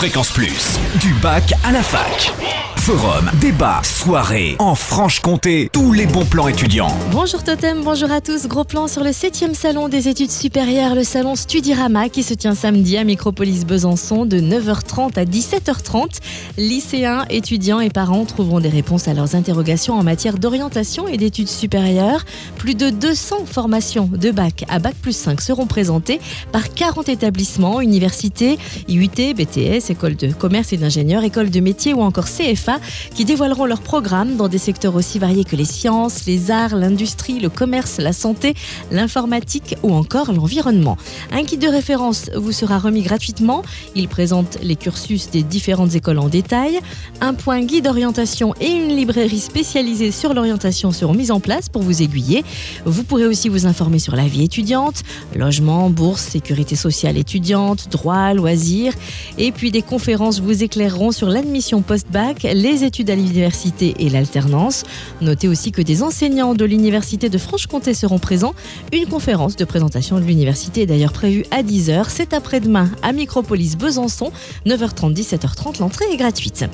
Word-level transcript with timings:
Fréquence 0.00 0.32
Plus, 0.32 0.80
du 0.98 1.12
bac 1.20 1.52
à 1.62 1.72
la 1.72 1.82
fac. 1.82 2.32
Forum, 2.80 3.30
débat, 3.42 3.82
soirée, 3.84 4.56
en 4.58 4.74
Franche-Comté, 4.74 5.68
tous 5.70 5.92
les 5.92 6.06
bons 6.06 6.24
plans 6.24 6.48
étudiants. 6.48 6.88
Bonjour 7.12 7.44
Totem, 7.44 7.82
bonjour 7.84 8.10
à 8.10 8.22
tous. 8.22 8.48
Gros 8.48 8.64
plan 8.64 8.88
sur 8.88 9.04
le 9.04 9.10
7e 9.10 9.52
salon 9.52 9.90
des 9.90 10.08
études 10.08 10.30
supérieures, 10.30 10.94
le 10.94 11.04
salon 11.04 11.36
Studirama 11.36 12.08
qui 12.08 12.22
se 12.22 12.32
tient 12.32 12.54
samedi 12.54 12.96
à 12.96 13.04
Micropolis 13.04 13.66
Besançon 13.66 14.24
de 14.24 14.38
9h30 14.38 15.18
à 15.18 15.26
17h30. 15.26 16.20
Lycéens, 16.56 17.26
étudiants 17.28 17.80
et 17.80 17.90
parents 17.90 18.24
trouveront 18.24 18.60
des 18.60 18.70
réponses 18.70 19.08
à 19.08 19.14
leurs 19.14 19.34
interrogations 19.34 19.94
en 19.94 20.02
matière 20.02 20.38
d'orientation 20.38 21.06
et 21.06 21.18
d'études 21.18 21.48
supérieures. 21.48 22.24
Plus 22.56 22.74
de 22.74 22.88
200 22.88 23.44
formations 23.44 24.08
de 24.10 24.30
bac 24.30 24.64
à 24.70 24.78
bac 24.78 24.94
plus 24.94 25.14
5 25.14 25.42
seront 25.42 25.66
présentées 25.66 26.18
par 26.50 26.72
40 26.72 27.10
établissements, 27.10 27.82
universités, 27.82 28.58
IUT, 28.88 29.34
BTS, 29.34 29.89
école 29.90 30.16
de 30.16 30.32
commerce 30.32 30.72
et 30.72 30.76
d'ingénieurs, 30.76 31.24
école 31.24 31.50
de 31.50 31.60
métier 31.60 31.92
ou 31.92 32.00
encore 32.02 32.26
CFA 32.26 32.78
qui 33.14 33.24
dévoileront 33.24 33.66
leur 33.66 33.80
programme 33.80 34.36
dans 34.36 34.48
des 34.48 34.58
secteurs 34.58 34.94
aussi 34.94 35.18
variés 35.18 35.44
que 35.44 35.56
les 35.56 35.64
sciences, 35.64 36.26
les 36.26 36.50
arts, 36.50 36.76
l'industrie, 36.76 37.40
le 37.40 37.48
commerce, 37.48 37.98
la 37.98 38.12
santé, 38.12 38.54
l'informatique 38.90 39.76
ou 39.82 39.92
encore 39.92 40.32
l'environnement. 40.32 40.96
Un 41.32 41.42
guide 41.42 41.60
de 41.60 41.68
référence 41.68 42.30
vous 42.36 42.52
sera 42.52 42.78
remis 42.78 43.02
gratuitement. 43.02 43.62
Il 43.94 44.08
présente 44.08 44.58
les 44.62 44.76
cursus 44.76 45.30
des 45.30 45.42
différentes 45.42 45.94
écoles 45.94 46.18
en 46.18 46.28
détail. 46.28 46.78
Un 47.20 47.34
point 47.34 47.62
guide 47.62 47.84
d'orientation 47.84 48.54
et 48.60 48.70
une 48.70 48.96
librairie 48.96 49.40
spécialisée 49.40 50.10
sur 50.12 50.34
l'orientation 50.34 50.92
seront 50.92 51.14
mis 51.14 51.30
en 51.30 51.40
place 51.40 51.68
pour 51.68 51.82
vous 51.82 52.02
aiguiller. 52.02 52.44
Vous 52.84 53.04
pourrez 53.04 53.26
aussi 53.26 53.48
vous 53.48 53.66
informer 53.66 53.98
sur 53.98 54.16
la 54.16 54.26
vie 54.26 54.44
étudiante, 54.44 55.02
logement, 55.34 55.90
bourse, 55.90 56.22
sécurité 56.22 56.76
sociale 56.76 57.16
étudiante, 57.16 57.88
droit, 57.90 58.34
loisirs. 58.34 58.92
Et 59.38 59.52
puis 59.52 59.70
des 59.70 59.79
conférences 59.82 60.40
vous 60.40 60.62
éclaireront 60.62 61.12
sur 61.12 61.28
l'admission 61.28 61.82
post-bac, 61.82 62.42
les 62.42 62.84
études 62.84 63.10
à 63.10 63.14
l'université 63.14 63.94
et 63.98 64.08
l'alternance. 64.08 64.84
Notez 65.20 65.48
aussi 65.48 65.72
que 65.72 65.82
des 65.82 66.02
enseignants 66.02 66.54
de 66.54 66.64
l'université 66.64 67.28
de 67.28 67.38
Franche-Comté 67.38 67.94
seront 67.94 68.18
présents. 68.18 68.54
Une 68.92 69.06
conférence 69.06 69.56
de 69.56 69.64
présentation 69.64 70.18
de 70.18 70.24
l'université 70.24 70.82
est 70.82 70.86
d'ailleurs 70.86 71.12
prévue 71.12 71.44
à 71.50 71.62
10h. 71.62 72.06
C'est 72.08 72.32
après-demain 72.34 72.90
à 73.02 73.12
Micropolis 73.12 73.76
Besançon, 73.76 74.32
9h30, 74.66 75.14
17h30. 75.14 75.80
L'entrée 75.80 76.06
est 76.12 76.16
gratuite. 76.16 76.64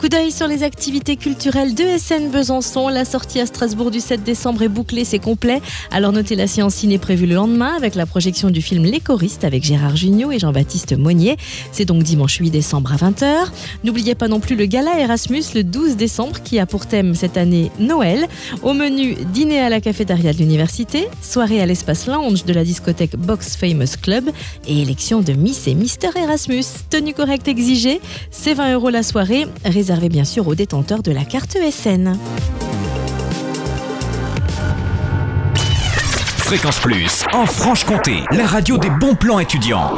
Coup 0.00 0.10
d'œil 0.10 0.30
sur 0.30 0.46
les 0.46 0.62
activités 0.62 1.16
culturelles 1.16 1.74
de 1.74 1.84
SN 1.96 2.28
Besançon. 2.30 2.88
La 2.88 3.06
sortie 3.06 3.40
à 3.40 3.46
Strasbourg 3.46 3.90
du 3.90 4.00
7 4.00 4.22
décembre 4.22 4.60
est 4.62 4.68
bouclée, 4.68 5.06
c'est 5.06 5.18
complet. 5.18 5.62
Alors 5.90 6.12
notez 6.12 6.36
la 6.36 6.46
séance 6.46 6.74
ciné 6.74 6.98
prévue 6.98 7.24
le 7.26 7.34
lendemain 7.34 7.72
avec 7.74 7.94
la 7.94 8.04
projection 8.04 8.50
du 8.50 8.60
film 8.60 8.84
Les 8.84 9.00
choristes 9.00 9.42
avec 9.42 9.64
Gérard 9.64 9.96
Jugnot 9.96 10.32
et 10.32 10.38
Jean-Baptiste 10.38 10.98
Monnier. 10.98 11.38
C'est 11.72 11.86
donc 11.86 12.02
dimanche 12.02 12.36
8 12.36 12.45
décembre 12.50 12.92
à 12.92 12.96
20h. 12.96 13.46
N'oubliez 13.84 14.14
pas 14.14 14.28
non 14.28 14.40
plus 14.40 14.56
le 14.56 14.66
gala 14.66 14.98
Erasmus 14.98 15.42
le 15.54 15.62
12 15.62 15.96
décembre 15.96 16.42
qui 16.42 16.58
a 16.58 16.66
pour 16.66 16.86
thème 16.86 17.14
cette 17.14 17.36
année 17.36 17.70
Noël. 17.78 18.26
Au 18.62 18.72
menu, 18.72 19.14
dîner 19.32 19.60
à 19.60 19.68
la 19.68 19.80
cafétéria 19.80 20.32
de 20.32 20.38
l'université, 20.38 21.08
soirée 21.22 21.60
à 21.60 21.66
l'espace 21.66 22.06
lounge 22.06 22.44
de 22.44 22.52
la 22.52 22.64
discothèque 22.64 23.16
Box 23.16 23.56
Famous 23.56 23.96
Club 24.00 24.30
et 24.66 24.82
élection 24.82 25.20
de 25.20 25.32
Miss 25.32 25.66
et 25.66 25.74
Mister 25.74 26.10
Erasmus. 26.16 26.64
Tenue 26.90 27.14
correcte 27.14 27.48
exigée, 27.48 28.00
c'est 28.30 28.54
20 28.54 28.74
euros 28.74 28.90
la 28.90 29.02
soirée 29.02 29.46
réservé 29.64 30.08
bien 30.08 30.24
sûr 30.24 30.46
aux 30.48 30.54
détenteurs 30.54 31.02
de 31.02 31.12
la 31.12 31.24
carte 31.24 31.56
SN. 31.70 32.16
Fréquence 36.46 36.78
Plus, 36.78 37.24
en 37.32 37.44
Franche-Comté, 37.44 38.22
la 38.30 38.46
radio 38.46 38.78
des 38.78 38.88
bons 38.88 39.16
plans 39.16 39.40
étudiants. 39.40 39.92